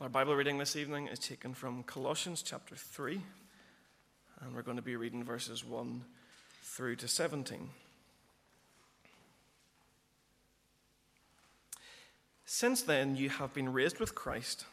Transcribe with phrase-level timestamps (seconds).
[0.00, 3.20] Our Bible reading this evening is taken from Colossians chapter 3,
[4.40, 6.02] and we're going to be reading verses 1
[6.64, 7.70] through to 17.
[12.44, 14.64] Since then, you have been raised with Christ.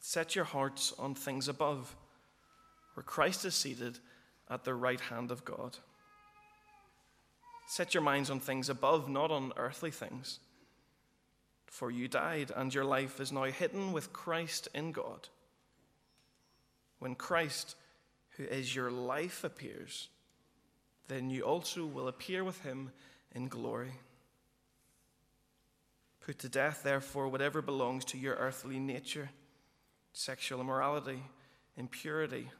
[0.00, 1.94] Set your hearts on things above,
[2.94, 3.98] where Christ is seated
[4.48, 5.76] at the right hand of God.
[7.66, 10.38] Set your minds on things above, not on earthly things.
[11.72, 15.30] For you died, and your life is now hidden with Christ in God.
[16.98, 17.76] When Christ,
[18.36, 20.10] who is your life, appears,
[21.08, 22.90] then you also will appear with him
[23.34, 23.92] in glory.
[26.20, 29.30] Put to death, therefore, whatever belongs to your earthly nature
[30.12, 31.22] sexual immorality,
[31.78, 32.50] impurity,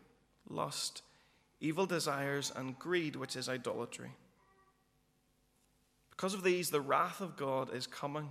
[0.49, 1.03] lust,
[1.61, 4.13] evil desires, and greed, which is idolatry.
[6.09, 8.31] Because of these, the wrath of God is coming.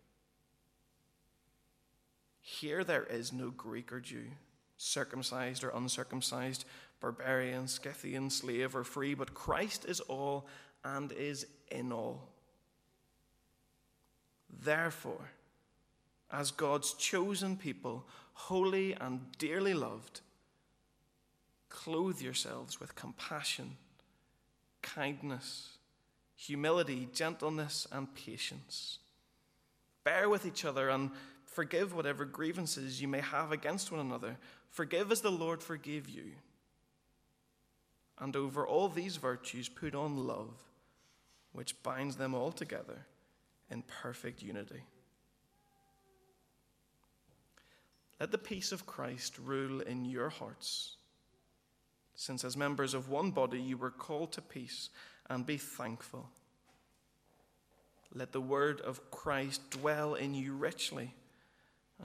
[2.41, 4.25] Here there is no Greek or Jew,
[4.77, 6.65] circumcised or uncircumcised,
[6.99, 10.47] barbarian, Scythian, slave or free, but Christ is all
[10.83, 12.29] and is in all.
[14.63, 15.29] Therefore,
[16.31, 20.21] as God's chosen people, holy and dearly loved,
[21.69, 23.77] clothe yourselves with compassion,
[24.81, 25.77] kindness,
[26.35, 28.99] humility, gentleness, and patience.
[30.03, 31.11] Bear with each other and
[31.51, 34.37] Forgive whatever grievances you may have against one another.
[34.69, 36.31] Forgive as the Lord forgave you.
[38.17, 40.53] And over all these virtues, put on love,
[41.51, 43.05] which binds them all together
[43.69, 44.83] in perfect unity.
[48.17, 50.95] Let the peace of Christ rule in your hearts,
[52.15, 54.89] since as members of one body you were called to peace,
[55.29, 56.29] and be thankful.
[58.13, 61.13] Let the word of Christ dwell in you richly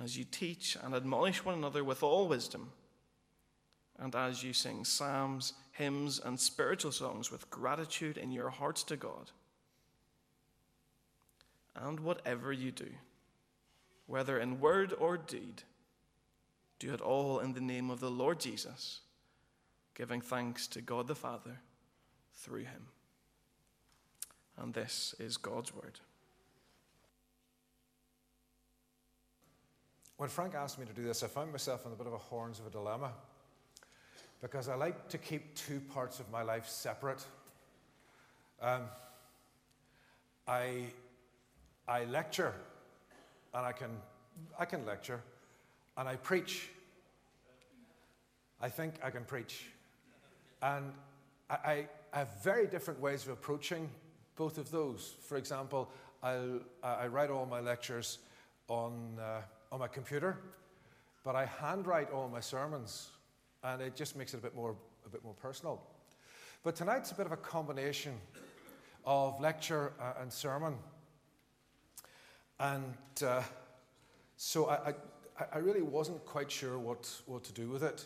[0.03, 2.71] as you teach and admonish one another with all wisdom,
[3.99, 8.97] and as you sing psalms, hymns, and spiritual songs with gratitude in your hearts to
[8.97, 9.31] God.
[11.75, 12.89] And whatever you do,
[14.07, 15.63] whether in word or deed,
[16.79, 19.01] do it all in the name of the Lord Jesus,
[19.95, 21.61] giving thanks to God the Father
[22.35, 22.87] through him.
[24.59, 26.01] And this is God's word.
[30.19, 32.19] When Frank asked me to do this, I found myself in a bit of a
[32.19, 33.13] horns of a dilemma
[34.41, 37.23] because I like to keep two parts of my life separate.
[38.63, 38.83] Um,
[40.49, 40.85] I,
[41.87, 42.55] I lecture,
[43.53, 43.91] and I can,
[44.59, 45.21] I can lecture,
[45.99, 46.71] and I preach.
[48.63, 49.67] I think I can preach.
[50.63, 50.93] And
[51.51, 53.91] I, I have very different ways of approaching
[54.35, 55.17] both of those.
[55.29, 55.91] For example,
[56.23, 58.19] I'll, I write all my lectures
[58.69, 59.19] on.
[59.21, 59.43] Uh,
[59.77, 60.39] on my computer,
[61.23, 63.11] but I handwrite all my sermons,
[63.63, 65.83] and it just makes it a bit more, a bit more personal.
[66.65, 68.15] But tonight's a bit of a combination
[69.05, 70.77] of lecture uh, and sermon.
[72.59, 73.43] And uh,
[74.39, 74.95] so I,
[75.39, 78.03] I, I, really wasn't quite sure what, what to do with it.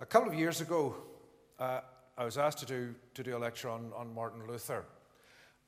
[0.00, 0.94] A couple of years ago,
[1.58, 1.80] uh,
[2.16, 4.84] I was asked to do, to do a lecture on, on Martin Luther.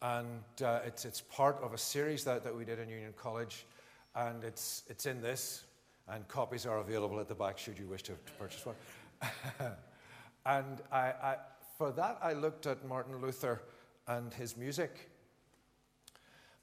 [0.00, 3.66] And uh, it's, it's part of a series that, that we did in Union College
[4.16, 5.64] and it's, it's in this,
[6.08, 8.76] and copies are available at the back should you wish to, to purchase one.
[10.46, 11.36] and I, I,
[11.76, 13.62] for that, I looked at Martin Luther
[14.08, 15.10] and his music.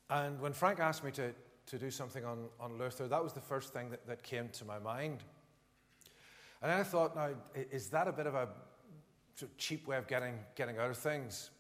[0.10, 1.34] And when Frank asked me to,
[1.68, 4.66] to do something on, on Luther, that was the first thing that, that came to
[4.66, 5.24] my mind.
[6.62, 8.48] And I thought, now, is that a bit of a
[9.58, 11.52] cheap way of getting, getting out of things?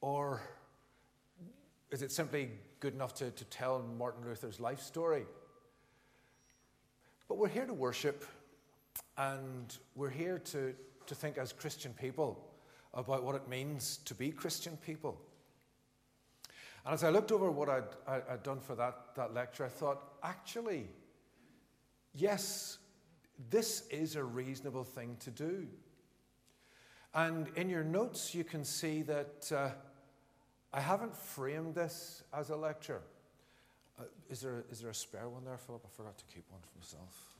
[0.00, 0.40] Or
[1.90, 2.50] is it simply
[2.82, 5.24] good enough to, to tell Martin Luther's life story?
[7.28, 8.24] But we're here to worship,
[9.16, 10.74] and we're here to,
[11.06, 12.44] to think as Christian people
[12.92, 15.16] about what it means to be Christian people.
[16.84, 20.02] And as I looked over what I'd, I'd done for that, that lecture, I thought,
[20.24, 20.88] actually,
[22.12, 22.78] yes,
[23.48, 25.68] this is a reasonable thing to do.
[27.14, 29.52] And in your notes, you can see that.
[29.54, 29.68] Uh,
[30.74, 33.02] I haven't framed this as a lecture.
[33.98, 35.82] Uh, is, there, is there a spare one there, Philip?
[35.84, 37.36] I forgot to keep one for myself.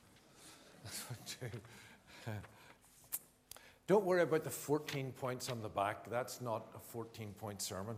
[0.84, 2.32] That's what do.
[3.87, 6.08] Don't worry about the 14 points on the back.
[6.11, 7.96] That's not a 14 point sermon.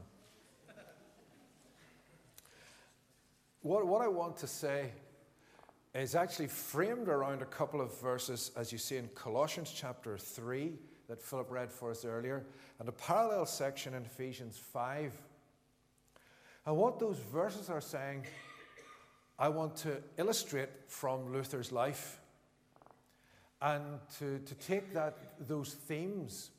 [3.62, 4.92] what, what I want to say
[5.94, 10.72] is actually framed around a couple of verses, as you see in Colossians chapter 3,
[11.08, 12.44] that Philip read for us earlier,
[12.78, 15.12] and a parallel section in Ephesians 5.
[16.66, 18.24] And what those verses are saying,
[19.38, 22.20] I want to illustrate from Luther's life
[23.60, 23.82] and
[24.18, 25.16] to, to take that,
[25.48, 26.50] those themes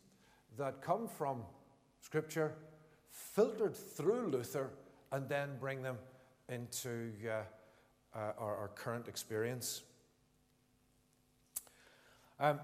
[0.57, 1.43] that come from
[2.01, 2.53] Scripture,
[3.11, 4.71] filtered through Luther,
[5.11, 5.97] and then bring them
[6.49, 7.41] into uh,
[8.17, 9.81] uh, our, our, current experience.
[12.39, 12.59] Um,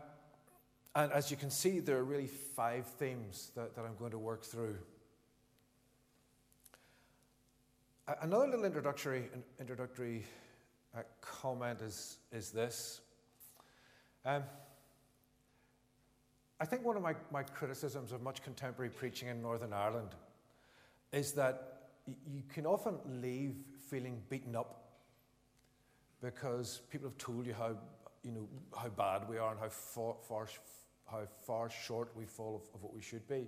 [0.96, 4.18] and as you can see, there are really five themes that, that I'm going to
[4.18, 4.78] work through.
[8.22, 9.30] Another little introductory,
[9.60, 10.26] introductory
[10.96, 13.00] uh, comment is, is this.
[14.26, 14.44] Um,
[16.60, 20.10] I think one of my, my criticisms of much contemporary preaching in Northern Ireland
[21.14, 23.56] is that you can often leave
[23.90, 24.90] feeling beaten up
[26.22, 27.76] because people have told you how,
[28.24, 28.48] you know,
[28.78, 30.48] how bad we are and how far, far
[31.12, 33.48] how far short we fall of, of, what we should be.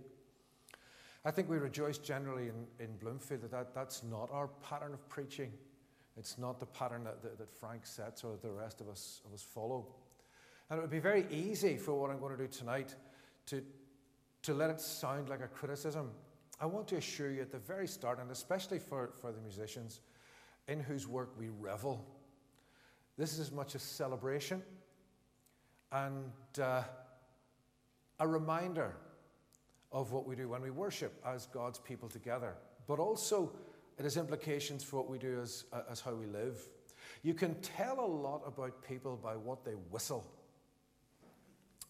[1.25, 5.07] I think we rejoice generally in, in Bloomfield that, that that's not our pattern of
[5.09, 5.51] preaching.
[6.17, 9.33] It's not the pattern that, that, that Frank sets or the rest of us, of
[9.33, 9.87] us follow.
[10.69, 12.95] And it would be very easy for what I'm going to do tonight
[13.47, 13.63] to,
[14.43, 16.11] to let it sound like a criticism.
[16.59, 20.01] I want to assure you at the very start, and especially for, for the musicians
[20.67, 22.05] in whose work we revel,
[23.17, 24.61] this is as much a celebration
[25.93, 26.81] and uh,
[28.19, 28.95] a reminder
[29.91, 32.55] of what we do when we worship as God's people together.
[32.87, 33.53] But also,
[33.97, 36.57] it has implications for what we do as, as how we live.
[37.21, 40.25] You can tell a lot about people by what they whistle.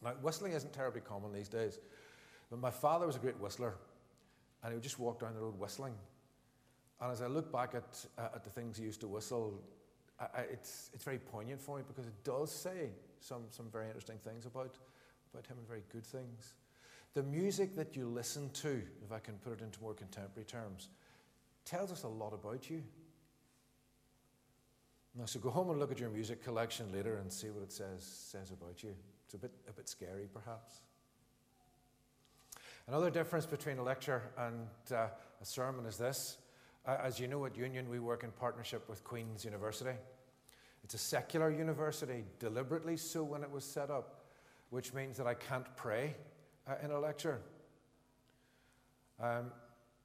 [0.04, 1.80] Now, whistling isn't terribly common these days,
[2.50, 3.76] but my father was a great whistler,
[4.62, 5.94] and he would just walk down the road whistling.
[7.00, 9.62] And as I look back at, uh, at the things he used to whistle,
[10.20, 12.90] I, I, it's, it's very poignant for me because it does say
[13.20, 14.78] some, some very interesting things about,
[15.34, 16.54] about him and very good things.
[17.14, 20.90] The music that you listen to, if I can put it into more contemporary terms,
[21.66, 22.84] tells us a lot about you.
[25.16, 27.72] Now, so go home and look at your music collection later and see what it
[27.72, 28.96] says, says about you.
[29.26, 30.82] It's a bit, a bit scary, perhaps.
[32.88, 35.08] Another difference between a lecture and uh,
[35.42, 36.38] a sermon is this.
[36.86, 39.96] Uh, as you know, at Union, we work in partnership with Queen's University.
[40.84, 44.23] It's a secular university, deliberately so when it was set up,
[44.74, 46.16] which means that I can't pray
[46.68, 47.40] uh, in a lecture.
[49.22, 49.52] Um,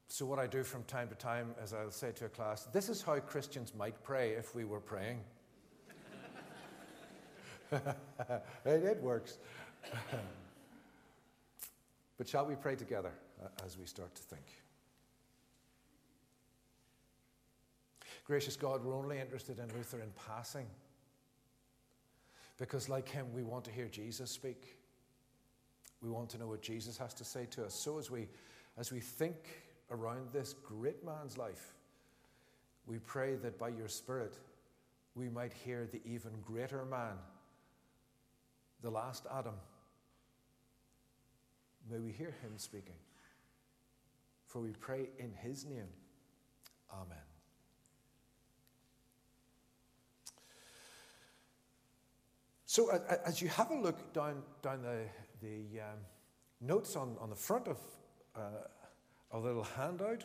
[0.09, 2.91] so, what I do from time to time is I'll say to a class, This
[2.91, 5.21] is how Christians might pray if we were praying.
[7.73, 7.97] it,
[8.67, 9.39] it works.
[12.19, 13.13] but shall we pray together
[13.43, 14.45] uh, as we start to think?
[18.27, 20.67] Gracious God, we're only interested in Luther in passing.
[22.59, 24.77] Because, like him, we want to hear Jesus speak.
[26.03, 27.75] We want to know what Jesus has to say to us.
[27.75, 28.29] So, as we,
[28.77, 29.37] as we think
[29.91, 31.73] around this great man's life,
[32.87, 34.39] we pray that by your Spirit,
[35.15, 37.17] we might hear the even greater man
[38.83, 39.55] the last Adam.
[41.91, 42.95] May we hear him speaking.
[44.47, 45.89] For we pray in his name.
[46.93, 47.28] Amen.
[52.79, 55.01] So, as you have a look down, down the,
[55.43, 55.99] the um,
[56.61, 57.77] notes on, on the front of
[58.37, 58.41] uh,
[59.33, 60.25] a little handout,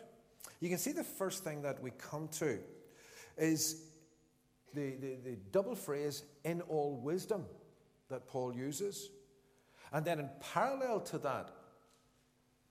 [0.60, 2.60] you can see the first thing that we come to
[3.40, 3.82] is
[4.76, 7.44] the, the, the double phrase, in all wisdom
[8.12, 9.10] that Paul uses.
[9.92, 11.50] And then, in parallel to that,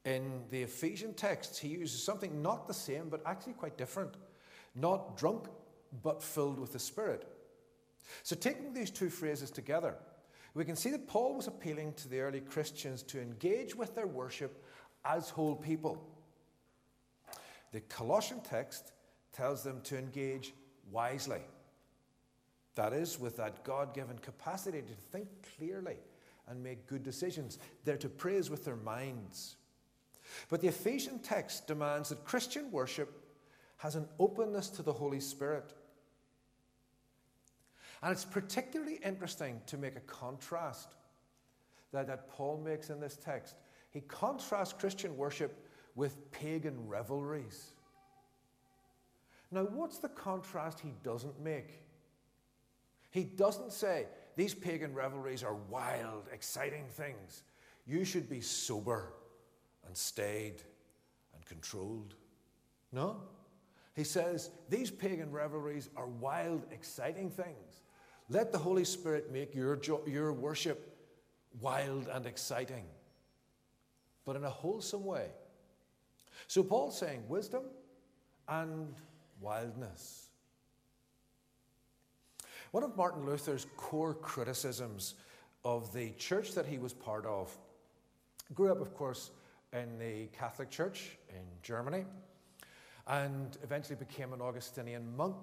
[0.04, 4.14] in the Ephesian texts, he uses something not the same, but actually quite different.
[4.76, 5.48] Not drunk,
[6.04, 7.26] but filled with the Spirit.
[8.22, 9.94] So, taking these two phrases together,
[10.54, 14.06] we can see that Paul was appealing to the early Christians to engage with their
[14.06, 14.64] worship
[15.04, 16.02] as whole people.
[17.72, 18.92] The Colossian text
[19.32, 20.52] tells them to engage
[20.90, 21.40] wisely.
[22.74, 25.96] That is, with that God given capacity to think clearly
[26.48, 27.58] and make good decisions.
[27.84, 29.56] They're to praise with their minds.
[30.48, 33.22] But the Ephesian text demands that Christian worship
[33.78, 35.72] has an openness to the Holy Spirit.
[38.02, 40.94] And it's particularly interesting to make a contrast
[41.92, 43.54] that, that Paul makes in this text.
[43.90, 47.72] He contrasts Christian worship with pagan revelries.
[49.50, 51.82] Now, what's the contrast he doesn't make?
[53.10, 57.42] He doesn't say these pagan revelries are wild, exciting things.
[57.86, 59.12] You should be sober
[59.86, 60.62] and staid
[61.34, 62.14] and controlled.
[62.90, 63.20] No?
[63.94, 67.81] He says, These pagan revelries are wild, exciting things.
[68.32, 70.96] Let the Holy Spirit make your, jo- your worship
[71.60, 72.86] wild and exciting,
[74.24, 75.26] but in a wholesome way.
[76.46, 77.64] So Paul's saying wisdom
[78.48, 78.94] and
[79.38, 80.28] wildness.
[82.70, 85.14] One of Martin Luther's core criticisms
[85.62, 87.54] of the church that he was part of
[88.54, 89.30] grew up, of course,
[89.74, 92.06] in the Catholic Church in Germany
[93.06, 95.36] and eventually became an Augustinian monk.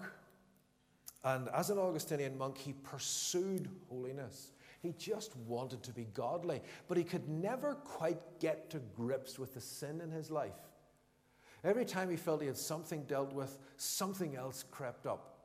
[1.24, 4.52] And as an Augustinian monk, he pursued holiness.
[4.82, 9.54] He just wanted to be godly, but he could never quite get to grips with
[9.54, 10.54] the sin in his life.
[11.64, 15.40] Every time he felt he had something dealt with, something else crept up.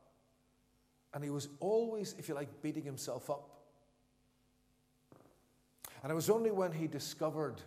[1.13, 3.49] And he was always, if you like, beating himself up.
[6.03, 7.61] And it was only when he discovered,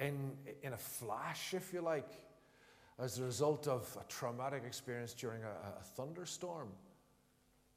[0.00, 2.10] in, in a flash, if you like,
[2.98, 6.68] as a result of a traumatic experience during a, a thunderstorm,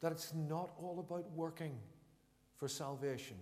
[0.00, 1.76] that it's not all about working
[2.54, 3.36] for salvation.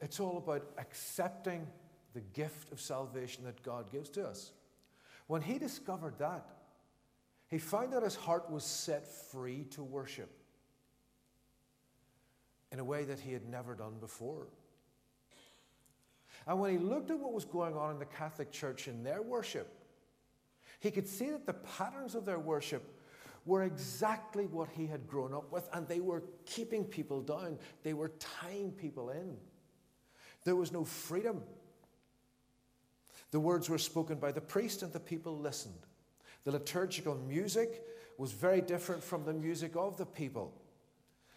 [0.00, 1.66] It's all about accepting
[2.14, 4.52] the gift of salvation that God gives to us.
[5.26, 6.46] When he discovered that,
[7.48, 10.30] he found that his heart was set free to worship
[12.72, 14.46] in a way that he had never done before.
[16.46, 19.22] And when he looked at what was going on in the Catholic Church in their
[19.22, 19.68] worship,
[20.78, 22.82] he could see that the patterns of their worship
[23.46, 27.58] were exactly what he had grown up with, and they were keeping people down.
[27.82, 29.36] They were tying people in.
[30.44, 31.42] There was no freedom.
[33.30, 35.86] The words were spoken by the priest, and the people listened.
[36.44, 37.84] The liturgical music
[38.18, 40.52] was very different from the music of the people.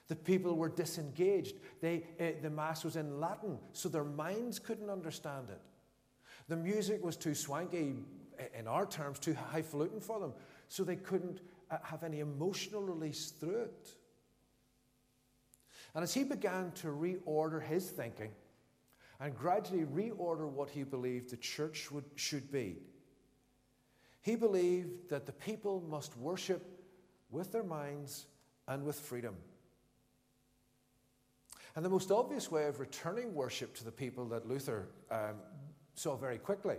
[0.08, 1.56] The people were disengaged.
[1.82, 5.62] They, uh, the Mass was in Latin, so their minds couldn't understand it.
[6.50, 7.96] The music was too swanky,
[8.58, 10.34] in our terms, too highfalutin for them,
[10.68, 11.40] so they couldn't
[11.84, 13.90] have any emotional release through it.
[15.96, 18.32] And as he began to reorder his thinking
[19.20, 22.78] and gradually reorder what he believed the church would, should be,
[24.22, 26.66] he believed that the people must worship
[27.30, 28.26] with their minds
[28.68, 29.36] and with freedom.
[31.76, 35.36] And the most obvious way of returning worship to the people that Luther um,
[35.96, 36.78] saw very quickly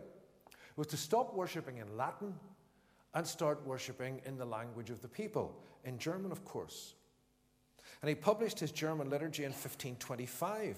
[0.77, 2.35] was to stop worshipping in Latin
[3.15, 6.95] and start worshipping in the language of the people, in German, of course.
[8.03, 10.77] And he published his German liturgy in 1525.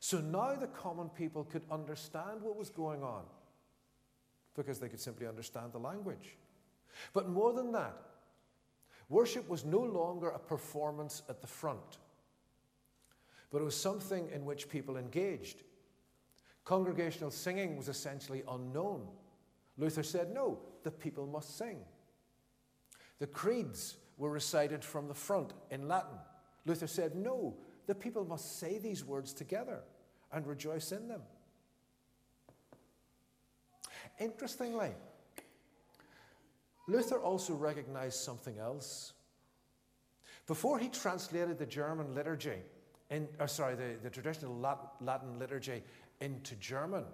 [0.00, 3.24] So now the common people could understand what was going on
[4.54, 6.36] because they could simply understand the language.
[7.12, 7.96] But more than that,
[9.08, 11.98] worship was no longer a performance at the front,
[13.50, 15.62] but it was something in which people engaged.
[16.64, 19.06] Congregational singing was essentially unknown.
[19.78, 21.78] Luther said, no, the people must sing.
[23.18, 26.18] The creeds were recited from the front in Latin.
[26.66, 27.56] Luther said, no,
[27.86, 29.80] the people must say these words together
[30.32, 31.22] and rejoice in them.
[34.20, 34.90] Interestingly,
[36.86, 39.12] Luther also recognized something else.
[40.46, 42.62] Before he translated the German liturgy,
[43.10, 44.58] in, or sorry, the, the traditional
[45.00, 45.82] Latin liturgy
[46.20, 47.04] into German,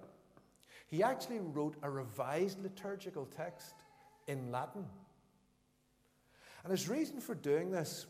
[0.86, 3.74] he actually wrote a revised liturgical text
[4.26, 4.86] in Latin.
[6.62, 8.06] And his reason for doing this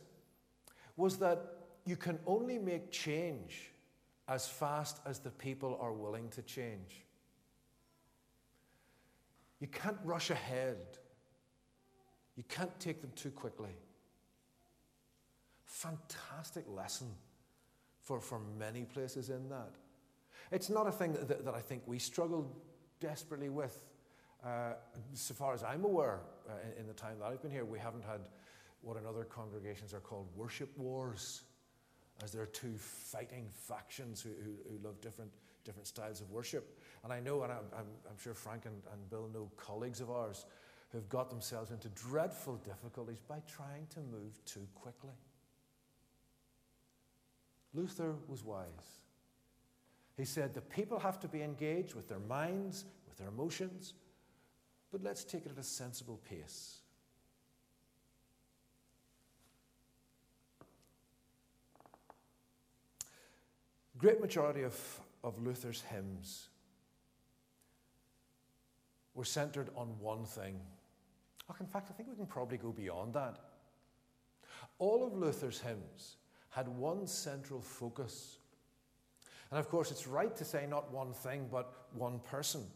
[0.97, 1.41] was that
[1.85, 3.71] you can only make change
[4.29, 7.05] as fast as the people are willing to change.
[9.61, 10.79] You can't rush ahead.
[12.37, 13.77] You can't take them too quickly.
[15.65, 17.09] Fantastic lesson
[18.01, 19.75] for, for many places in that.
[20.55, 22.49] It's not a thing that, that, I think we struggle
[23.01, 23.83] desperately with.
[24.47, 24.75] Uh,
[25.13, 27.81] so far as I'm aware, uh, in, in, the time that I've been here, we
[27.81, 28.21] haven't had
[28.81, 31.43] what in other congregations are called worship wars,
[32.23, 35.33] as there are two fighting factions who, who, who love different,
[35.65, 36.79] different styles of worship.
[37.03, 40.09] And I know, and I'm, I'm, I'm sure Frank and, and Bill know colleagues of
[40.09, 40.47] ours
[40.91, 45.15] who've got themselves into dreadful difficulties by trying to move too quickly.
[47.73, 49.04] Luther was wise.
[50.17, 53.95] He said the people have to be engaged with their minds, with their emotions,
[54.93, 56.79] but let's take it at a sensible pace.
[63.99, 66.49] Great majority of, of Luther's hymns
[69.15, 70.61] were centered on one thing.
[71.61, 73.39] in fact, I think we can probably go beyond that.
[74.79, 76.17] All of Luther's hymns
[76.51, 78.39] had one central focus.
[79.55, 82.67] And of course, it's right to say not one thing, but one person.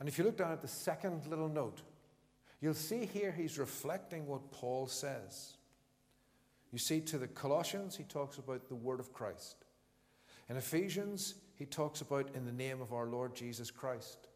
[0.00, 1.82] And if you look down at the second little note,
[2.62, 5.58] you'll see here he's reflecting what Paul says.
[6.72, 9.66] You see, to the Colossians, he talks about the word of Christ.
[10.48, 14.28] In Ephesians, he talks about in the name of our Lord Jesus Christ.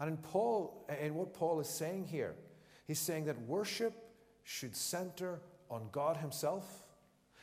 [0.00, 2.34] And in Paul, in what Paul is saying here,
[2.86, 3.92] he's saying that worship
[4.44, 6.85] should center on God Himself.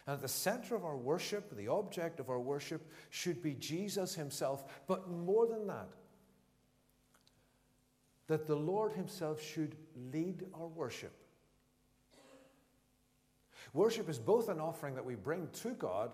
[0.06, 4.16] And at the center of our worship, the object of our worship, should be Jesus
[4.16, 4.66] Himself.
[4.88, 5.90] But more than that,
[8.28, 9.76] that the Lord Himself should
[10.12, 11.14] lead our worship.
[13.74, 16.12] Worship is both an offering that we bring to God,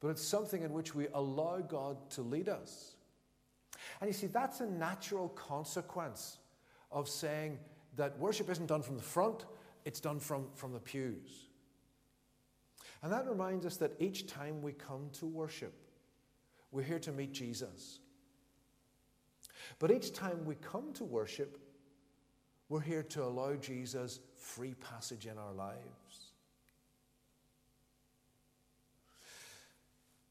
[0.00, 2.96] but it's something in which we allow God to lead us.
[4.00, 6.38] And you see, that's a natural consequence
[6.90, 7.58] of saying
[7.96, 9.44] that worship isn't done from the front,
[9.84, 11.48] it's done from, from the pews.
[13.04, 15.74] And that reminds us that each time we come to worship,
[16.72, 17.98] we're here to meet Jesus.
[19.78, 21.58] But each time we come to worship,
[22.70, 26.32] we're here to allow Jesus free passage in our lives.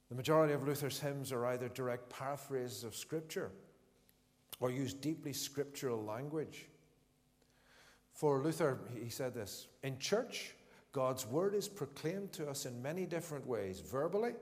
[0.09, 3.51] The majority of Luther's hymns are either direct paraphrases of Scripture
[4.59, 6.65] or use deeply scriptural language.
[8.13, 10.55] For Luther, he said this In church,
[10.93, 14.33] God's word is proclaimed to us in many different ways, verbally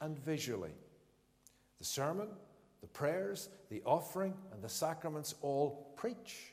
[0.00, 0.70] and visually.
[1.78, 2.28] The sermon,
[2.80, 6.52] the prayers, the offering, and the sacraments all preach.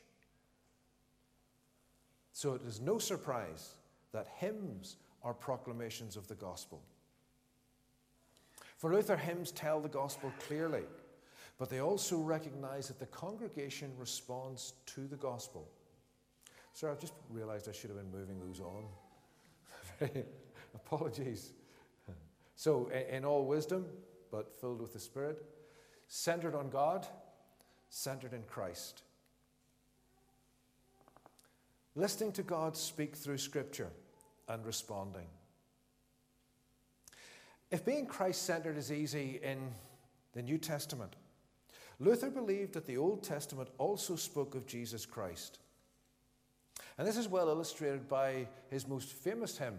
[2.32, 3.74] So it is no surprise
[4.12, 6.82] that hymns are proclamations of the gospel.
[8.76, 10.84] For Luther, hymns tell the gospel clearly,
[11.58, 15.68] but they also recognize that the congregation responds to the gospel.
[16.72, 18.84] Sir, I've just realized I should have been moving those on.
[20.74, 21.52] Apologies.
[22.56, 23.86] So, in all wisdom,
[24.30, 25.44] but filled with the Spirit,
[26.08, 27.06] centered on God,
[27.88, 29.02] centered in Christ.
[31.94, 33.90] Listening to God speak through Scripture
[34.48, 35.26] and responding.
[37.70, 39.58] If being Christ centered is easy in
[40.32, 41.16] the New Testament,
[42.00, 45.58] Luther believed that the Old Testament also spoke of Jesus Christ.
[46.98, 49.78] And this is well illustrated by his most famous hymn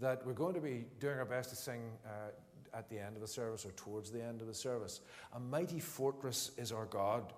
[0.00, 2.30] that we're going to be doing our best to sing uh,
[2.76, 5.00] at the end of the service or towards the end of the service.
[5.34, 7.32] A mighty fortress is our God.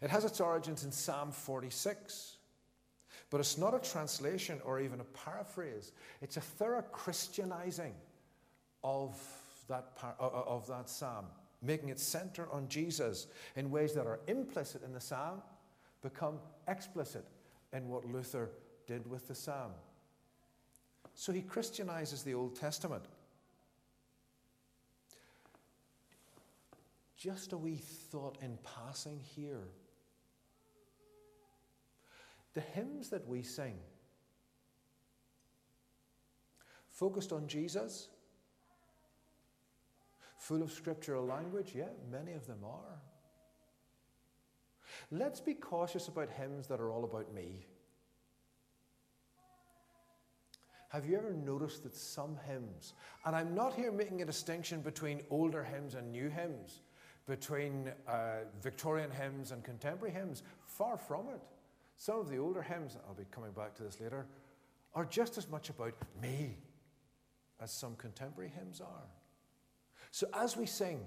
[0.00, 2.36] It has its origins in Psalm 46.
[3.30, 5.92] But it's not a translation or even a paraphrase.
[6.22, 7.94] It's a thorough Christianizing
[8.84, 9.20] of
[9.68, 11.26] that, par- of that psalm,
[11.60, 13.26] making it center on Jesus
[13.56, 15.42] in ways that are implicit in the psalm,
[16.02, 17.24] become explicit
[17.76, 18.50] in what Luther
[18.86, 19.72] did with the psalm.
[21.14, 23.04] So he Christianizes the Old Testament.
[27.16, 27.76] Just a wee
[28.10, 29.68] thought in passing here.
[32.54, 33.78] The hymns that we sing,
[36.88, 38.08] focused on Jesus,
[40.38, 43.00] full of scriptural language, yeah, many of them are.
[45.10, 47.66] Let's be cautious about hymns that are all about me.
[50.88, 55.20] Have you ever noticed that some hymns, and I'm not here making a distinction between
[55.30, 56.80] older hymns and new hymns,
[57.26, 61.40] between uh, Victorian hymns and contemporary hymns, far from it.
[61.96, 64.26] Some of the older hymns, I'll be coming back to this later,
[64.94, 66.56] are just as much about me
[67.60, 69.08] as some contemporary hymns are.
[70.10, 71.00] So as we sing,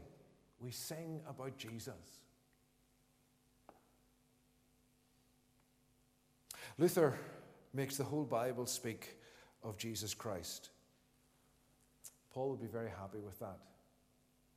[0.59, 2.21] we sing about Jesus.
[6.79, 7.13] Luther
[7.73, 9.17] makes the whole Bible speak
[9.63, 10.69] of Jesus Christ.
[12.33, 13.57] Paul would be very happy with that.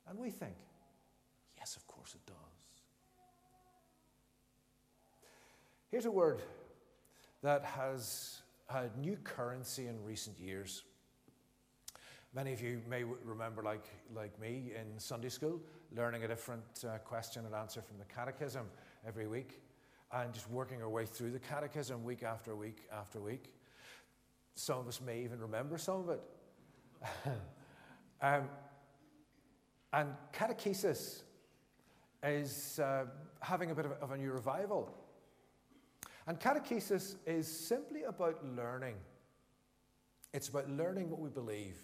[0.07, 0.55] And we think,
[1.57, 2.35] yes, of course it does.
[5.91, 6.41] Here's a word
[7.41, 10.83] that has had new currency in recent years.
[12.33, 15.59] Many of you may remember, like, like me in Sunday school,
[15.93, 18.65] learning a different uh, question and answer from the catechism
[19.05, 19.59] every week
[20.13, 23.51] and just working our way through the catechism week after week after week.
[24.55, 26.21] Some of us may even remember some of it.
[28.21, 28.49] um,
[29.91, 31.23] and catechesis
[32.23, 33.05] is uh,
[33.41, 34.93] having a bit of of a new revival.
[36.27, 38.95] And catechesis is simply about learning.
[40.33, 41.77] It's about learning what we believe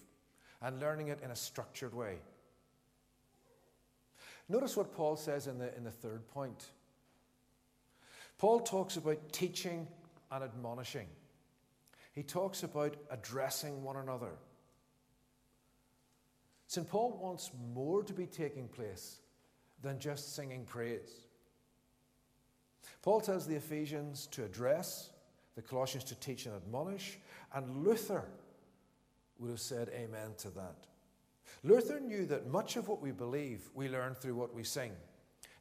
[0.61, 2.19] and learning it in a structured way.
[4.47, 6.71] Notice what Paul says in the, in the third point.
[8.39, 9.87] Paul talks about teaching
[10.31, 11.07] and admonishing.
[12.13, 14.31] he talks about addressing one another.
[16.67, 16.87] St.
[16.87, 19.19] Paul wants more to be taking place
[19.81, 21.27] than just singing praise.
[23.01, 25.09] Paul tells the Ephesians to address,
[25.55, 27.17] the Colossians to teach and admonish,
[27.53, 28.25] and Luther
[29.39, 30.75] would have said amen to that.
[31.63, 34.91] Luther knew that much of what we believe we learn through what we sing.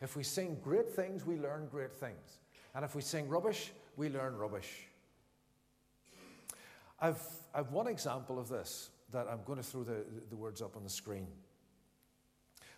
[0.01, 2.39] If we sing great things, we learn great things.
[2.75, 4.87] And if we sing rubbish, we learn rubbish.
[7.01, 7.23] I've,
[7.55, 10.85] I've one example of this that I'm going to throw the, the words up on
[10.85, 11.27] the screen.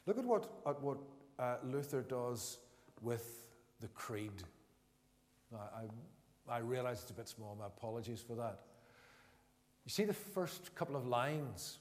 [0.06, 0.98] Look at what, at what
[1.38, 2.58] uh, Luther does
[3.00, 3.46] with
[3.80, 4.42] the creed.
[5.52, 8.60] I, I, I realize it's a bit small, my apologies for that.
[9.84, 11.78] You see the first couple of lines.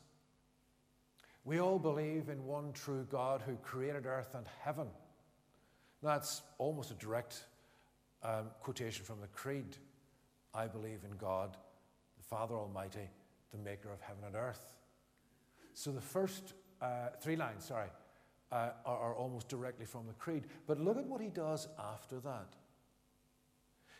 [1.44, 4.88] We all believe in one true God who created earth and heaven.
[6.02, 7.44] That's almost a direct
[8.24, 9.78] um, quotation from the Creed.
[10.54, 11.56] I believe in God,
[12.18, 13.10] the Father Almighty,
[13.52, 14.76] the maker of heaven and earth.
[15.74, 17.90] So the first uh, three lines, sorry,
[18.52, 20.46] uh, are, are almost directly from the Creed.
[20.68, 22.56] But look at what he does after that.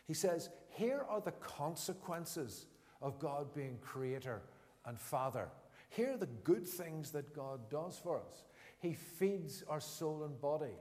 [0.06, 2.66] He says, Here are the consequences
[3.00, 4.42] of God being creator
[4.84, 5.48] and father.
[5.88, 8.44] Here are the good things that God does for us.
[8.80, 10.74] He feeds our soul and body.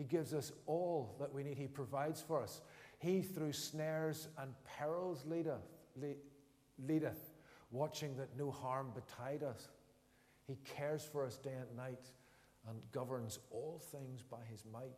[0.00, 1.58] He gives us all that we need.
[1.58, 2.62] He provides for us.
[3.00, 5.60] He, through snares and perils, leadeth,
[6.88, 7.34] leadeth,
[7.70, 9.68] watching that no harm betide us.
[10.46, 12.06] He cares for us day and night
[12.66, 14.96] and governs all things by his might.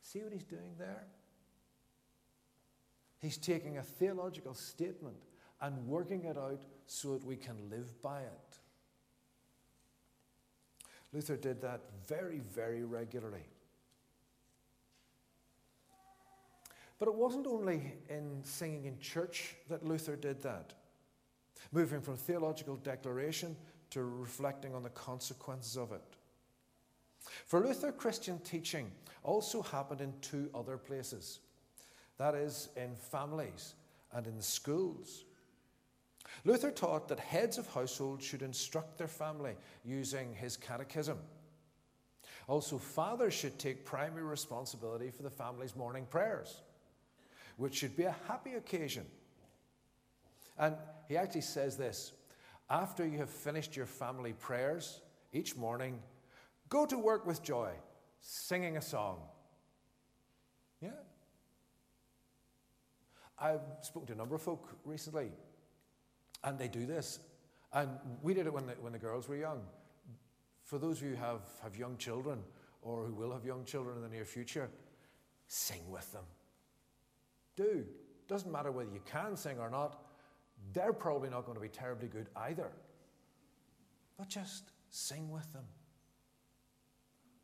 [0.00, 1.04] See what he's doing there?
[3.18, 5.18] He's taking a theological statement
[5.60, 8.58] and working it out so that we can live by it.
[11.12, 13.44] Luther did that very, very regularly.
[17.02, 20.72] But it wasn't only in singing in church that Luther did that,
[21.72, 23.56] moving from theological declaration
[23.90, 26.00] to reflecting on the consequences of it.
[27.46, 28.92] For Luther, Christian teaching
[29.24, 31.40] also happened in two other places
[32.18, 33.74] that is, in families
[34.12, 35.24] and in schools.
[36.44, 41.18] Luther taught that heads of households should instruct their family using his catechism.
[42.46, 46.62] Also, fathers should take primary responsibility for the family's morning prayers,
[47.56, 49.04] which should be a happy occasion.
[50.58, 50.76] And
[51.08, 52.12] he actually says this
[52.70, 55.00] after you have finished your family prayers
[55.32, 55.98] each morning,
[56.68, 57.70] go to work with joy,
[58.20, 59.18] singing a song.
[60.80, 60.90] Yeah.
[63.38, 65.32] I've spoken to a number of folk recently
[66.44, 67.18] and they do this.
[67.72, 67.90] And
[68.22, 69.62] we did it when the, when the girls were young.
[70.64, 72.40] For those of you who have, have young children
[72.82, 74.70] or who will have young children in the near future,
[75.46, 76.24] sing with them.
[77.56, 77.84] Do.
[78.28, 80.04] Doesn't matter whether you can sing or not,
[80.72, 82.70] they're probably not going to be terribly good either.
[84.16, 85.64] But just sing with them.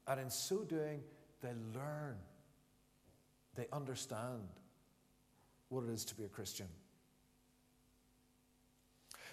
[0.07, 1.03] And in so doing,
[1.43, 2.17] they learn,
[3.55, 4.49] they understand
[5.69, 6.67] what it is to be a Christian.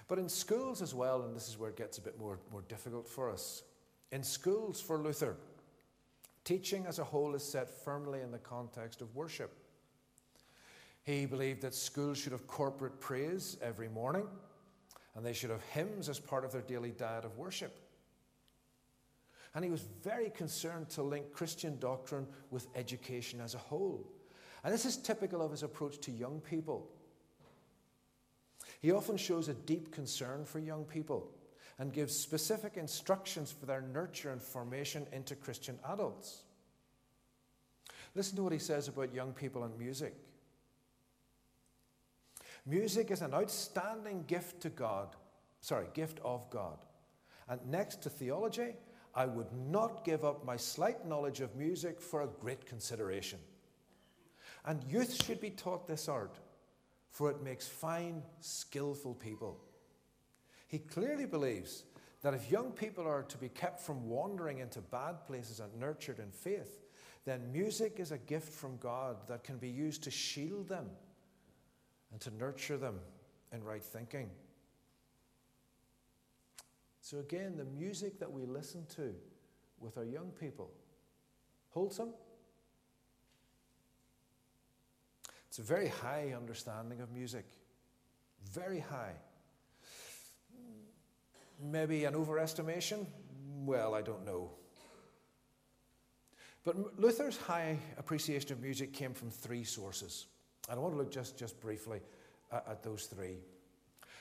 [0.08, 2.64] But in schools as well, and this is where it gets a bit more, more
[2.68, 3.64] difficult for us,
[4.12, 5.38] in schools for Luther,
[6.44, 9.65] teaching as a whole is set firmly in the context of worship.
[11.06, 14.28] He believed that schools should have corporate praise every morning,
[15.16, 17.78] and they should have hymns as part of their daily diet of worship.
[19.54, 24.06] And he was very concerned to link Christian doctrine with education as a whole.
[24.64, 26.90] And this is typical of his approach to young people.
[28.82, 31.30] He often shows a deep concern for young people
[31.78, 36.42] and gives specific instructions for their nurture and formation into Christian adults.
[38.16, 40.16] Listen to what he says about young people and music.
[42.66, 45.16] Music is an outstanding gift to God,
[45.62, 46.78] sorry, gift of God.
[47.48, 48.76] And next to theology,
[49.14, 53.40] I would not give up my slight knowledge of music for a great consideration.
[54.66, 56.40] And youth should be taught this art
[57.16, 59.58] for it makes fine, skillful people.
[60.68, 61.86] He clearly believes
[62.22, 66.20] that if young people are to be kept from wandering into bad places and nurtured
[66.20, 66.84] in faith,
[67.24, 70.90] then music is a gift from God that can be used to shield them
[72.16, 72.98] and to nurture them
[73.52, 74.30] in right thinking.
[77.02, 79.14] So, again, the music that we listen to
[79.82, 80.72] with our young people,
[81.72, 82.14] wholesome,
[85.56, 87.46] It's a very high understanding of music.
[88.52, 89.14] Very high.
[91.62, 93.06] Maybe an overestimation?
[93.64, 94.52] Well, I don't know.
[96.66, 100.26] But Luther's high appreciation of music came from three sources.
[100.70, 102.00] And I want to look just, just briefly
[102.52, 103.38] at, at those three.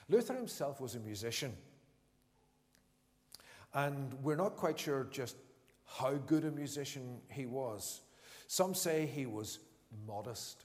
[0.08, 1.52] Luther himself was a musician.
[3.72, 5.36] And we're not quite sure just
[5.86, 8.02] how good a musician he was.
[8.46, 9.58] Some say he was
[10.06, 10.64] modest,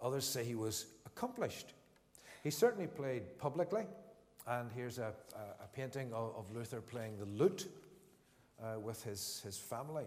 [0.00, 1.74] others say he was accomplished.
[2.42, 3.84] He certainly played publicly,
[4.46, 7.68] and here's a, a, a painting of, of, Luther playing the lute
[8.62, 10.04] uh, with his, his family.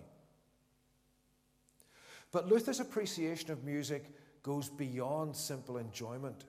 [2.31, 4.05] But Luther's appreciation of music
[4.45, 6.45] goes beyond simple enjoyment.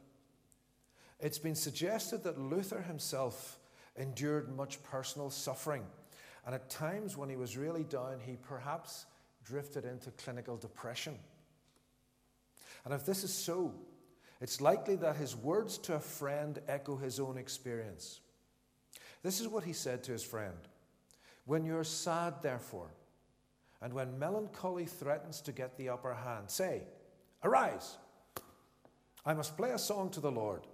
[1.18, 3.58] It's been suggested that Luther himself
[3.96, 5.82] endured much personal suffering,
[6.44, 9.06] and at times when he was really down, he perhaps
[9.46, 11.14] drifted into clinical depression.
[12.84, 13.72] And if this is so,
[14.42, 18.20] it's likely that his words to a friend echo his own experience.
[19.22, 20.58] This is what he said to his friend
[21.46, 22.90] When you're sad, therefore,
[23.80, 26.82] and when melancholy threatens to get the upper hand, say,
[27.42, 27.96] Arise!
[29.24, 30.66] I must play a song to the Lord.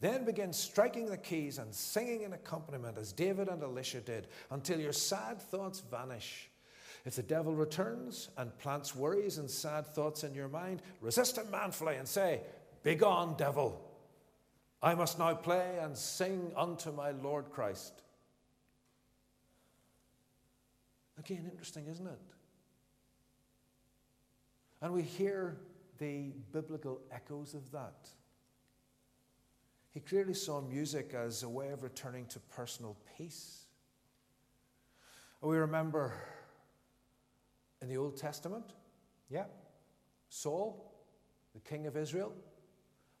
[0.00, 4.80] Then begin striking the keys and singing an accompaniment as David and Elisha did until
[4.80, 6.50] your sad thoughts vanish.
[7.04, 11.50] If the devil returns and plants worries and sad thoughts in your mind, resist him
[11.50, 12.40] manfully and say,
[12.82, 13.80] Begone, devil!
[14.82, 18.02] I must now play and sing unto my Lord Christ.
[21.18, 22.20] Again, interesting, isn't it?
[24.82, 25.56] And we hear
[25.98, 28.08] the biblical echoes of that.
[29.90, 33.66] He clearly saw music as a way of returning to personal peace.
[35.40, 36.14] We remember
[37.80, 38.64] in the Old Testament,
[39.28, 39.44] yeah,
[40.28, 40.92] Saul,
[41.52, 42.32] the king of Israel,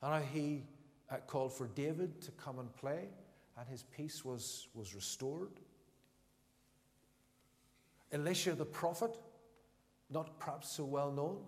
[0.02, 0.64] and how he
[1.10, 3.08] uh, called for David to come and play,
[3.58, 5.60] and his peace was, was restored.
[8.10, 9.16] Elisha the prophet,
[10.10, 11.38] not perhaps so well known,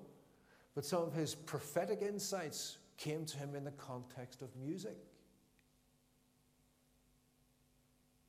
[0.77, 4.99] but some of his prophetic insights came to him in the context of music.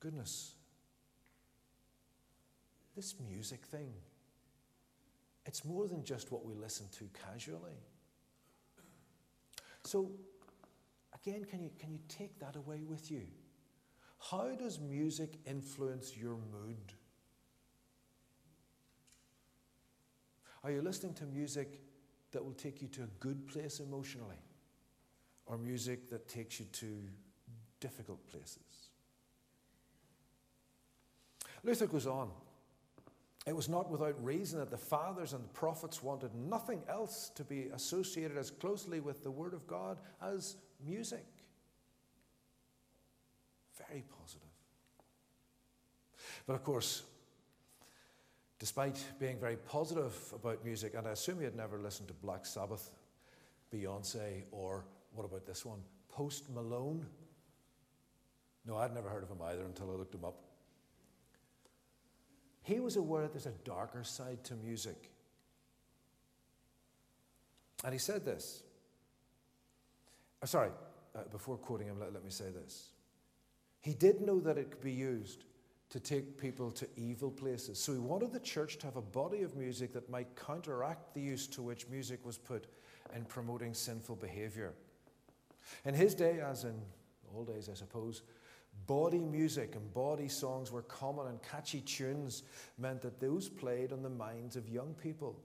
[0.00, 0.54] Goodness,
[2.96, 3.92] this music thing,
[5.44, 7.82] it's more than just what we listen to casually.
[9.84, 10.10] So,
[11.14, 13.26] again, can you, can you take that away with you?
[14.30, 16.94] How does music influence your mood?
[20.64, 21.82] Are you listening to music
[22.32, 24.40] that will take you to a good place emotionally,
[25.46, 27.02] or music that takes you to
[27.80, 28.90] difficult places.
[31.64, 32.30] Luther goes on.
[33.46, 37.44] It was not without reason that the fathers and the prophets wanted nothing else to
[37.44, 41.24] be associated as closely with the Word of God as music.
[43.88, 44.42] Very positive.
[46.46, 47.04] But of course,
[48.58, 52.44] despite being very positive about music, and I assume you had never listened to Black
[52.44, 52.90] Sabbath,
[53.72, 57.06] Beyonce, or what about this one, Post Malone?
[58.66, 60.42] No, I'd never heard of him either until I looked him up.
[62.62, 65.10] He was aware that there's a darker side to music.
[67.84, 68.62] And he said this.
[70.42, 70.70] Oh, sorry,
[71.14, 72.90] uh, before quoting him, let, let me say this.
[73.80, 75.44] He did know that it could be used
[75.90, 77.78] to take people to evil places.
[77.78, 81.20] So he wanted the church to have a body of music that might counteract the
[81.20, 82.66] use to which music was put
[83.16, 84.74] in promoting sinful behavior.
[85.84, 86.74] In his day, as in
[87.34, 88.22] all days, I suppose,
[88.86, 92.42] body music and body songs were common, and catchy tunes
[92.76, 95.40] meant that those played on the minds of young people.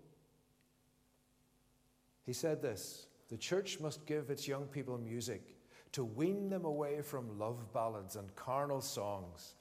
[2.25, 5.55] He said this the church must give its young people music
[5.93, 9.55] to wean them away from love ballads and carnal songs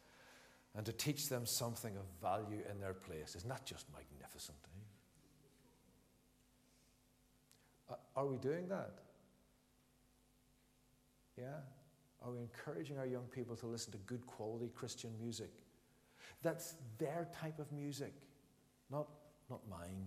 [0.77, 3.35] and to teach them something of value in their place.
[3.37, 4.57] Isn't that just magnificent?
[7.91, 7.95] Eh?
[8.17, 8.93] Are we doing that?
[11.39, 11.61] Yeah?
[12.25, 15.51] Are we encouraging our young people to listen to good quality Christian music?
[16.43, 18.13] That's their type of music,
[18.91, 19.09] not,
[19.51, 20.07] not mine.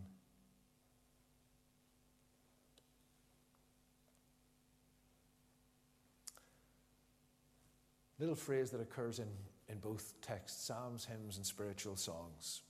[8.17, 9.27] Little phrase that occurs in
[9.69, 12.61] in both texts psalms, hymns, and spiritual songs.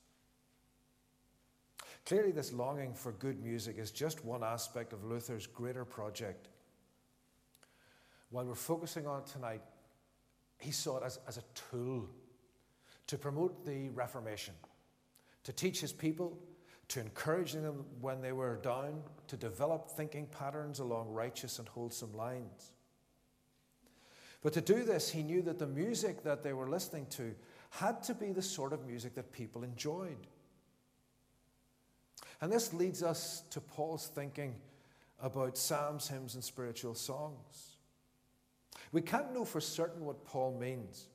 [2.06, 6.50] Clearly, this longing for good music is just one aspect of Luther's greater project.
[8.30, 9.62] While we're focusing on it tonight,
[10.60, 12.08] he saw it as, as a tool
[13.08, 14.54] to promote the Reformation,
[15.44, 16.38] to teach his people,
[16.90, 22.14] to encourage them when they were down, to develop thinking patterns along righteous and wholesome
[22.14, 22.74] lines.
[24.46, 27.34] But to do this, he knew that the music that they were listening to
[27.72, 30.28] had to be the sort of music that people enjoyed.
[32.40, 34.54] And this leads us to Paul's thinking
[35.20, 37.78] about psalms, hymns, and spiritual songs.
[38.92, 41.08] We can't know for certain what Paul means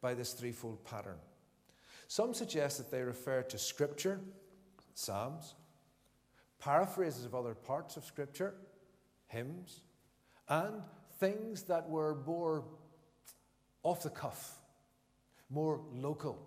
[0.00, 1.18] by this threefold pattern.
[2.08, 4.20] Some suggest that they refer to Scripture,
[4.94, 5.54] Psalms,
[6.58, 8.54] paraphrases of other parts of Scripture,
[9.26, 9.82] hymns,
[10.48, 10.80] and
[11.20, 12.64] things that were more
[13.82, 14.58] off the cuff,
[15.50, 16.38] more local,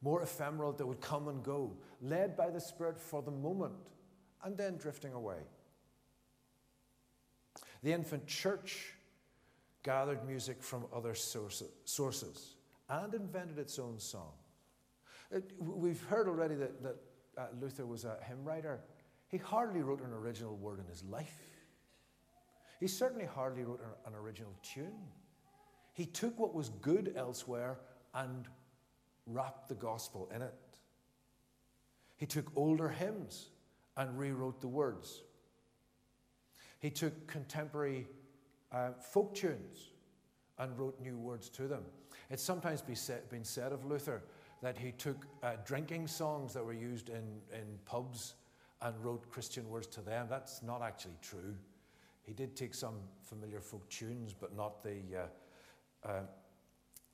[0.00, 3.74] more ephemeral that would come and go, led by the Spirit for the moment,
[4.44, 5.38] and then drifting away.
[7.82, 8.94] The infant church
[9.82, 12.54] gathered music from other sources
[12.88, 14.32] and invented its own song.
[15.58, 16.96] We've heard already that, that
[17.36, 18.80] uh, Luther was a hymn writer.
[19.28, 21.55] He hardly wrote an original word in his life.
[22.80, 24.92] He certainly hardly wrote an original tune.
[25.92, 27.78] He took what was good elsewhere
[28.14, 28.46] and
[29.26, 30.54] wrapped the gospel in it.
[32.16, 33.48] He took older hymns
[33.96, 35.22] and rewrote the words.
[36.78, 38.06] He took contemporary
[38.72, 39.90] uh, folk tunes
[40.58, 41.82] and wrote new words to them.
[42.30, 44.22] It's sometimes been said of Luther
[44.62, 48.34] that he took uh, drinking songs that were used in, in pubs
[48.82, 50.26] and wrote Christian words to them.
[50.28, 51.54] That's not actually true.
[52.26, 56.10] He did take some familiar folk tunes, but not the, uh, uh,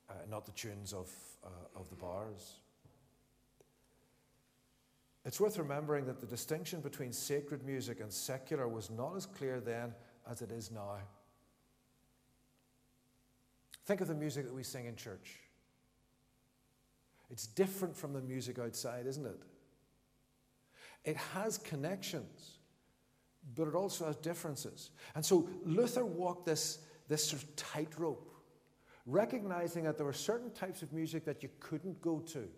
[0.09, 1.11] uh not the tunes of,
[1.45, 2.55] uh, of the bars.
[5.25, 9.61] It's worth remembering that the distinction between sacred music and secular was not as clear
[9.61, 9.93] then
[10.29, 10.97] as it is now.
[13.85, 15.41] Think of the music that we sing in church.
[17.31, 19.43] It's different from the music outside, isn't it?
[21.05, 22.59] It has connections,
[23.55, 24.91] but it also has differences.
[25.15, 26.79] And so Luther walked this,
[27.09, 28.33] this sort of tightrope,
[29.07, 32.49] recognizing that there were certain types of music that you couldn't go to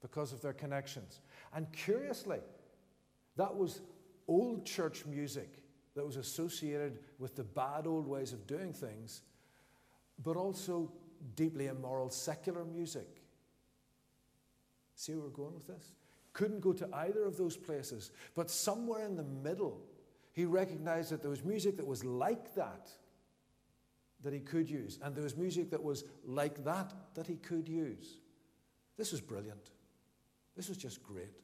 [0.00, 1.20] because of their connections.
[1.54, 2.40] And curiously,
[3.36, 3.80] that was
[4.28, 5.48] old church music
[5.94, 9.22] that was associated with the bad old ways of doing things,
[10.22, 10.92] but also
[11.36, 13.22] deeply immoral secular music.
[14.94, 15.92] See where we're going with this?
[16.32, 19.80] Couldn't go to either of those places, but somewhere in the middle,
[20.34, 22.90] he recognized that there was music that was like that
[24.22, 27.68] that he could use, and there was music that was like that that he could
[27.68, 28.18] use.
[28.96, 29.70] This was brilliant.
[30.56, 31.36] This was just great.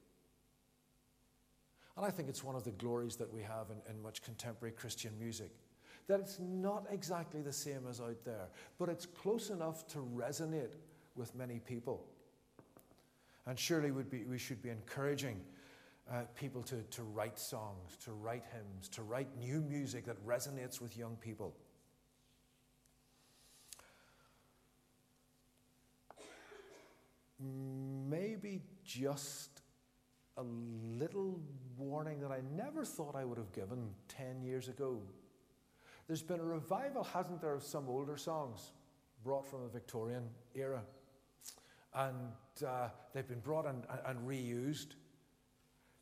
[1.96, 4.72] And I think it's one of the glories that we have in, in much contemporary
[4.72, 5.50] Christian music.
[6.06, 8.48] That it's not exactly the same as out there,
[8.78, 10.74] but it's close enough to resonate
[11.14, 12.06] with many people.
[13.46, 15.40] And surely we should be encouraging
[16.10, 20.80] uh, people to, to write songs, to write hymns, to write new music that resonates
[20.80, 21.54] with young people.
[27.38, 29.62] Maybe just
[30.36, 31.40] a little
[31.78, 35.00] warning that I never thought I would have given 10 years ago.
[36.06, 38.72] There's been a revival, hasn't there, of some older songs
[39.22, 40.82] brought from the Victorian era.
[41.94, 42.32] And
[42.66, 44.94] uh, they've been brought and, and reused.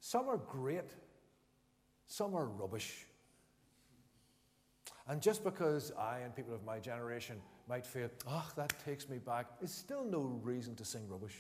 [0.00, 0.90] Some are great,
[2.06, 3.06] some are rubbish.
[5.08, 9.18] And just because I and people of my generation might feel, oh, that takes me
[9.18, 11.36] back, it's still no reason to sing rubbish.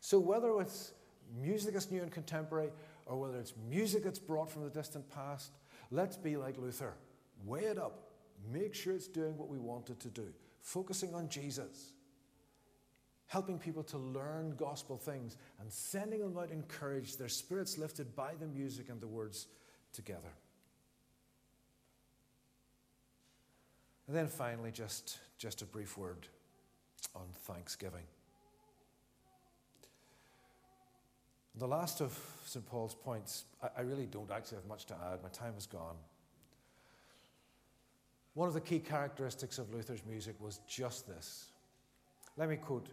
[0.00, 0.92] So whether it's
[1.38, 2.70] music that's new and contemporary,
[3.06, 5.52] or whether it's music that's brought from the distant past,
[5.90, 6.94] let's be like Luther.
[7.44, 8.10] Weigh it up.
[8.52, 10.28] Make sure it's doing what we want it to do.
[10.60, 11.92] Focusing on Jesus.
[13.30, 18.32] Helping people to learn gospel things and sending them out encouraged, their spirits lifted by
[18.40, 19.46] the music and the words
[19.92, 20.32] together.
[24.08, 26.26] And then finally, just, just a brief word
[27.14, 28.02] on thanksgiving.
[31.54, 32.66] The last of St.
[32.66, 35.22] Paul's points, I, I really don't actually have much to add.
[35.22, 35.94] My time is gone.
[38.34, 41.52] One of the key characteristics of Luther's music was just this.
[42.36, 42.88] Let me quote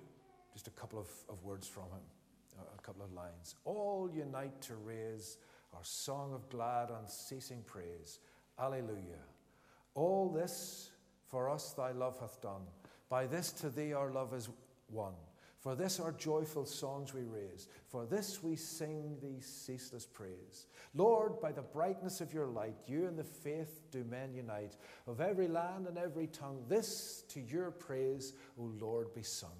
[0.57, 2.01] just a couple of, of words from him,
[2.75, 3.53] a couple of lines.
[3.63, 5.37] All unite to raise
[5.71, 8.17] our song of glad, unceasing praise.
[8.59, 9.21] Alleluia.
[9.93, 10.89] All this
[11.27, 12.63] for us thy love hath done.
[13.07, 14.49] By this to thee our love is
[14.89, 15.13] won.
[15.59, 17.67] For this our joyful songs we raise.
[17.87, 20.65] For this we sing thee ceaseless praise.
[20.95, 24.75] Lord, by the brightness of your light, you and the faith do men unite.
[25.05, 29.51] Of every land and every tongue, this to your praise, O Lord, be sung.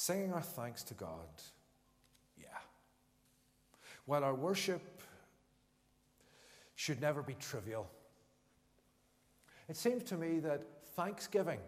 [0.00, 1.28] Singing our thanks to God.
[2.38, 2.46] Yeah.
[4.06, 5.02] While our worship
[6.74, 7.86] should never be trivial,
[9.68, 10.62] it seems to me that
[10.96, 11.58] thanksgiving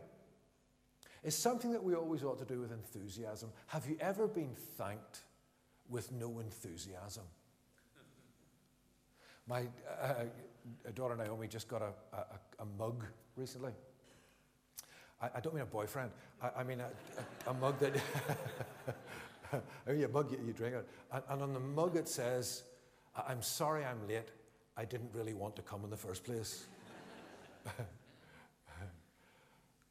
[1.23, 3.51] is something that we always ought to do with enthusiasm.
[3.67, 5.21] Have you ever been thanked
[5.91, 7.25] with no enthusiasm?
[9.47, 9.67] My,
[10.01, 10.15] uh,
[10.95, 12.25] daughter Naomi just got a, a,
[12.61, 13.05] a mug
[13.37, 13.73] recently.
[15.23, 16.11] I, I, don't mean a boyfriend.
[16.43, 16.89] I, I mean a,
[17.47, 17.95] a, a, mug that,
[19.87, 20.89] I mean a mug you, you drink it.
[21.13, 22.65] And, and on the mug it says,
[23.29, 24.29] I'm sorry I'm late.
[24.77, 26.67] I didn't really want to come in the first place.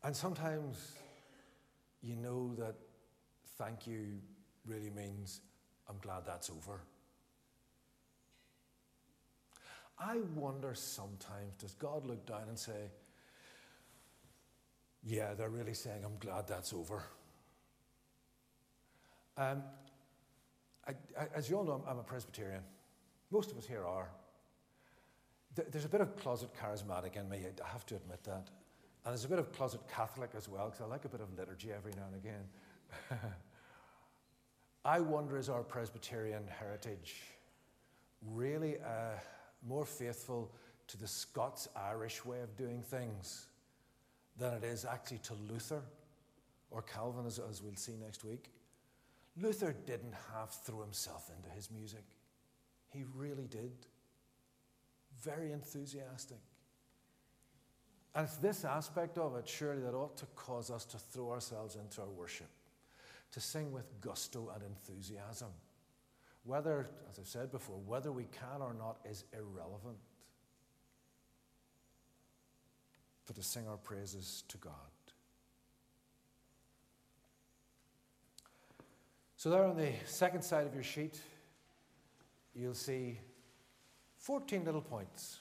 [0.04, 0.94] and sometimes
[2.02, 2.76] you know that
[3.58, 4.20] thank you
[4.66, 5.42] really means
[5.88, 6.82] I'm glad that's over.
[10.00, 12.90] I wonder sometimes, does God look down and say,
[15.04, 17.04] Yeah, they're really saying, I'm glad that's over?
[19.38, 19.64] Um,
[20.88, 22.62] I, I, as you all know, I'm, I'm, a Presbyterian.
[23.32, 24.10] Most of us here are.
[25.72, 28.49] There's a bit of closet charismatic in me, I have to admit that.
[29.04, 31.38] And there's a bit of closet Catholic as well, because I like a bit of
[31.38, 33.20] liturgy every now and again.
[34.86, 37.16] I wonder is our Presbyterian heritage
[38.34, 39.18] really uh,
[39.68, 40.52] more faithful
[40.88, 43.47] to the Scots Irish way of doing things
[44.38, 45.82] than it is actually to Luther
[46.70, 48.52] or Calvin, as, as we'll see next week?
[49.38, 52.04] Luther didn't half throw himself into his music,
[52.90, 53.72] he really did.
[55.24, 56.40] Very enthusiastic.
[58.16, 61.76] And it's this aspect of it, surely, that ought to cause us to throw ourselves
[61.76, 62.50] into our worship
[63.32, 65.50] to sing with gusto and enthusiasm.
[66.44, 69.98] Whether, as I've said before, whether we can or not is irrelevant.
[73.36, 74.74] To sing our praises to God.
[79.38, 81.20] So, there on the second side of your sheet,
[82.54, 83.20] you'll see
[84.18, 85.40] 14 little points.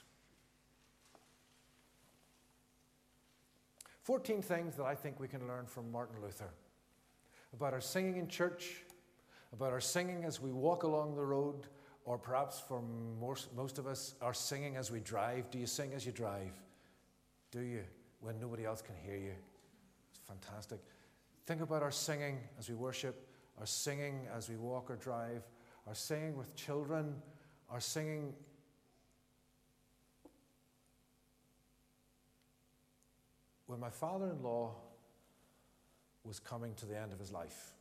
[4.03, 6.49] 14 things that I think we can learn from Martin Luther
[7.53, 8.83] about our singing in church,
[9.53, 11.67] about our singing as we walk along the road,
[12.05, 12.81] or perhaps for
[13.19, 15.51] most, most of us, our singing as we drive.
[15.51, 16.53] Do you sing as you drive?
[17.51, 17.83] Do you?
[18.21, 19.33] When nobody else can hear you.
[20.09, 20.79] It's fantastic.
[21.45, 23.27] Think about our singing as we worship,
[23.59, 25.43] our singing as we walk or drive,
[25.87, 27.15] our singing with children,
[27.69, 28.33] our singing
[33.65, 34.73] when my father in law
[36.23, 37.73] was coming to the end of his life.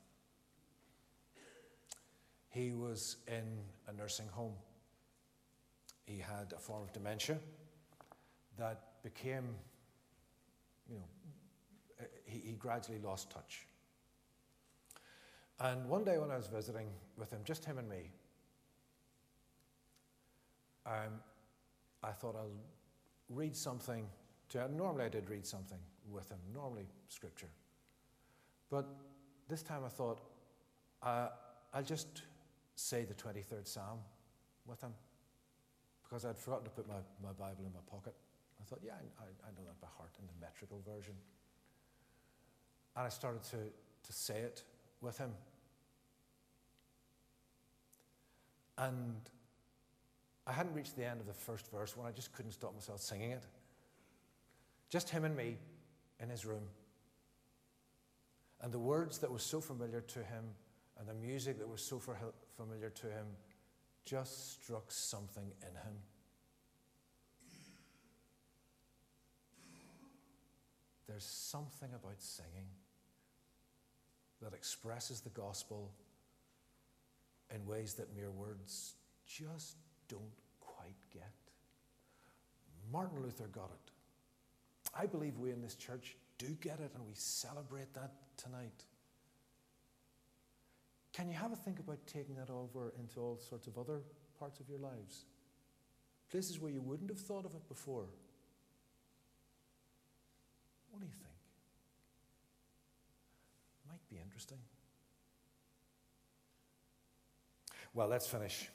[2.49, 3.59] He was in
[3.89, 4.55] a nursing home.
[6.07, 7.39] He had a form of dementia
[8.57, 9.45] that became,
[10.89, 13.67] you know, he, he gradually lost touch.
[15.61, 16.89] And one day when I was visiting
[17.19, 18.11] with him, just him and me,
[20.87, 21.21] um,
[22.03, 22.49] I thought I'll
[23.29, 24.07] read something
[24.49, 24.77] to him.
[24.77, 25.79] Normally I did read something
[26.11, 27.51] with him, normally scripture.
[28.71, 28.87] But
[29.49, 30.21] this time I thought,
[31.03, 31.29] uh,
[31.75, 32.23] I'll just
[32.77, 33.99] say the 23rd Psalm
[34.67, 34.95] with him
[36.03, 38.15] because I'd forgotten to put my, my Bible in my pocket.
[38.61, 41.15] I thought, yeah, I, I know that by heart in the metrical version.
[42.97, 44.63] And I started to, to say it
[45.01, 45.31] with him.
[48.77, 49.17] And
[50.47, 53.01] I hadn't reached the end of the first verse when I just couldn't stop myself
[53.01, 53.45] singing it.
[54.89, 55.57] Just him and me
[56.21, 56.65] in his room.
[58.63, 60.45] And the words that were so familiar to him
[60.99, 63.27] and the music that was so familiar to him
[64.05, 65.95] just struck something in him.
[71.21, 72.65] There's something about singing
[74.41, 75.91] that expresses the gospel
[77.55, 78.95] in ways that mere words
[79.27, 79.77] just
[80.09, 80.23] don't
[80.61, 81.35] quite get.
[82.91, 83.91] Martin Luther got it.
[84.99, 88.87] I believe we in this church do get it and we celebrate that tonight.
[91.13, 94.01] Can you have a think about taking that over into all sorts of other
[94.39, 95.27] parts of your lives?
[96.31, 98.07] Places where you wouldn't have thought of it before.
[100.91, 101.35] What do you think?
[103.89, 104.59] Might be interesting.
[107.95, 108.69] Well, let's finish.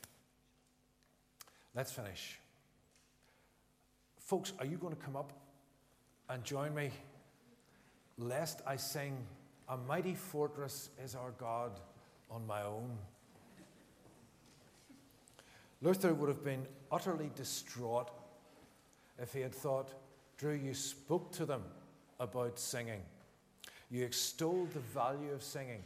[1.73, 2.39] Let's finish.
[4.19, 5.33] Folks, are you going to come up
[6.29, 6.91] and join me?
[8.17, 9.17] Lest I sing
[9.69, 11.79] a mighty fortress is our God
[12.31, 12.97] on my own.
[15.81, 18.09] Luther would have been utterly distraught
[19.19, 19.93] if he had thought,
[20.37, 21.63] Drew, you spoke to them
[22.19, 23.01] about singing.
[23.89, 25.83] You extolled the value of singing.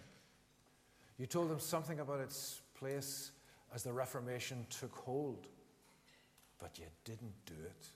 [1.18, 3.32] You told them something about its place
[3.74, 5.48] as the Reformation took hold,
[6.60, 7.88] but you didn't do it.